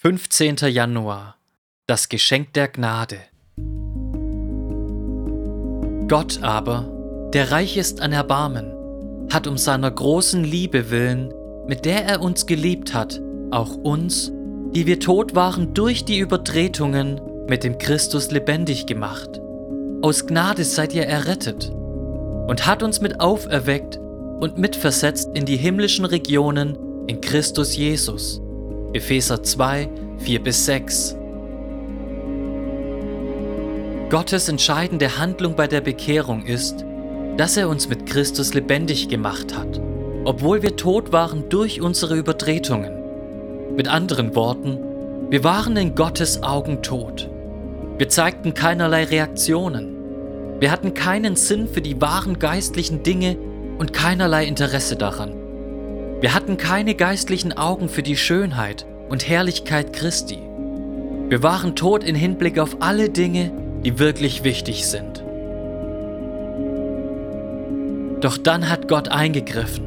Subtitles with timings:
[0.00, 0.58] 15.
[0.68, 1.34] Januar
[1.88, 3.16] Das Geschenk der Gnade
[6.06, 8.72] Gott aber, der reich ist an Erbarmen,
[9.32, 11.34] hat um seiner großen Liebe willen,
[11.66, 14.30] mit der er uns geliebt hat, auch uns,
[14.72, 19.40] die wir tot waren durch die Übertretungen, mit dem Christus lebendig gemacht.
[20.02, 26.04] Aus Gnade seid ihr errettet und hat uns mit auferweckt und mitversetzt in die himmlischen
[26.04, 26.78] Regionen
[27.08, 28.40] in Christus Jesus.
[28.94, 31.14] Epheser 2, 4 bis 6.
[34.08, 36.86] Gottes entscheidende Handlung bei der Bekehrung ist,
[37.36, 39.78] dass er uns mit Christus lebendig gemacht hat,
[40.24, 43.74] obwohl wir tot waren durch unsere Übertretungen.
[43.76, 44.78] Mit anderen Worten,
[45.28, 47.28] wir waren in Gottes Augen tot.
[47.98, 49.96] Wir zeigten keinerlei Reaktionen.
[50.60, 53.36] Wir hatten keinen Sinn für die wahren geistlichen Dinge
[53.76, 55.37] und keinerlei Interesse daran.
[56.20, 60.40] Wir hatten keine geistlichen Augen für die Schönheit und Herrlichkeit Christi.
[61.28, 63.52] Wir waren tot in Hinblick auf alle Dinge,
[63.84, 65.22] die wirklich wichtig sind.
[68.20, 69.84] Doch dann hat Gott eingegriffen.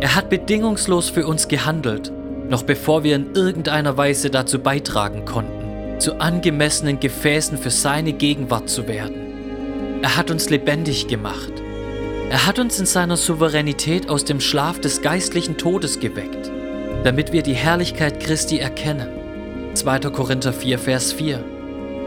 [0.00, 2.10] Er hat bedingungslos für uns gehandelt,
[2.48, 8.70] noch bevor wir in irgendeiner Weise dazu beitragen konnten, zu angemessenen Gefäßen für seine Gegenwart
[8.70, 10.00] zu werden.
[10.00, 11.52] Er hat uns lebendig gemacht.
[12.32, 16.50] Er hat uns in seiner Souveränität aus dem Schlaf des geistlichen Todes geweckt,
[17.04, 19.06] damit wir die Herrlichkeit Christi erkennen.
[19.74, 19.98] 2.
[20.10, 21.44] Korinther 4, Vers 4.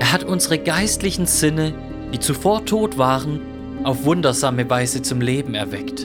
[0.00, 1.72] Er hat unsere geistlichen Sinne,
[2.12, 3.38] die zuvor tot waren,
[3.84, 6.04] auf wundersame Weise zum Leben erweckt.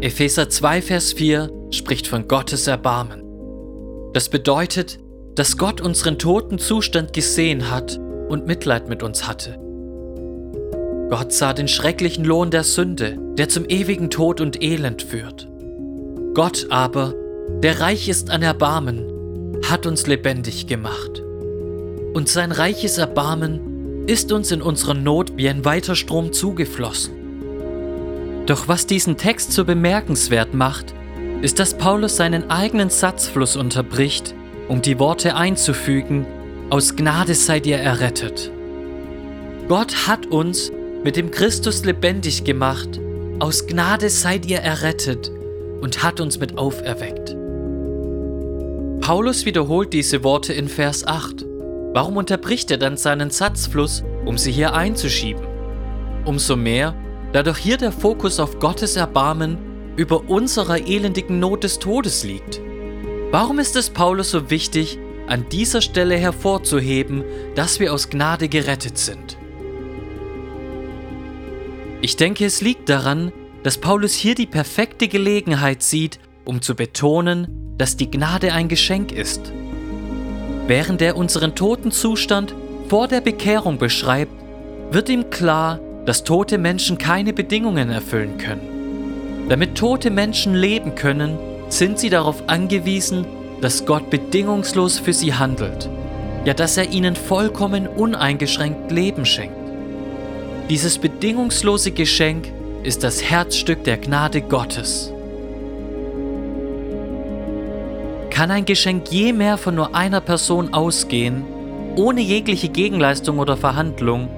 [0.00, 3.22] Epheser 2, Vers 4 spricht von Gottes Erbarmen.
[4.12, 4.98] Das bedeutet,
[5.36, 7.96] dass Gott unseren toten Zustand gesehen hat
[8.28, 9.67] und Mitleid mit uns hatte.
[11.10, 15.48] Gott sah den schrecklichen Lohn der Sünde, der zum ewigen Tod und Elend führt.
[16.34, 17.14] Gott aber,
[17.62, 21.22] der reich ist an Erbarmen, hat uns lebendig gemacht.
[22.12, 27.14] Und sein reiches Erbarmen ist uns in unserer Not wie ein weiter Strom zugeflossen.
[28.46, 30.94] Doch was diesen Text so bemerkenswert macht,
[31.42, 34.34] ist, dass Paulus seinen eigenen Satzfluss unterbricht,
[34.68, 36.26] um die Worte einzufügen,
[36.70, 38.50] aus Gnade seid ihr errettet.
[39.68, 40.72] Gott hat uns
[41.04, 43.00] mit dem Christus lebendig gemacht,
[43.38, 45.30] aus Gnade seid ihr errettet
[45.80, 47.36] und hat uns mit auferweckt.
[49.00, 51.46] Paulus wiederholt diese Worte in Vers 8.
[51.94, 55.46] Warum unterbricht er dann seinen Satzfluss, um sie hier einzuschieben?
[56.24, 56.94] Umso mehr,
[57.32, 59.56] da doch hier der Fokus auf Gottes Erbarmen
[59.96, 62.60] über unserer elendigen Not des Todes liegt.
[63.30, 68.98] Warum ist es Paulus so wichtig, an dieser Stelle hervorzuheben, dass wir aus Gnade gerettet
[68.98, 69.38] sind?
[72.08, 73.32] Ich denke, es liegt daran,
[73.64, 79.12] dass Paulus hier die perfekte Gelegenheit sieht, um zu betonen, dass die Gnade ein Geschenk
[79.12, 79.52] ist.
[80.66, 82.54] Während er unseren toten Zustand
[82.88, 84.32] vor der Bekehrung beschreibt,
[84.90, 89.46] wird ihm klar, dass tote Menschen keine Bedingungen erfüllen können.
[89.50, 93.26] Damit tote Menschen leben können, sind sie darauf angewiesen,
[93.60, 95.90] dass Gott bedingungslos für sie handelt,
[96.46, 99.67] ja dass er ihnen vollkommen uneingeschränkt Leben schenkt.
[100.70, 102.52] Dieses bedingungslose Geschenk
[102.82, 105.10] ist das Herzstück der Gnade Gottes.
[108.28, 111.44] Kann ein Geschenk je mehr von nur einer Person ausgehen,
[111.96, 114.28] ohne jegliche Gegenleistung oder Verhandlung,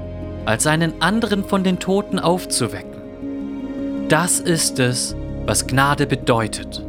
[0.46, 4.06] als einen anderen von den Toten aufzuwecken.
[4.08, 5.16] Das ist es,
[5.46, 6.84] was Gnade bedeutet.